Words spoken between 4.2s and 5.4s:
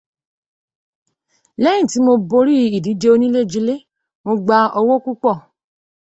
mo gba owó púpọ̀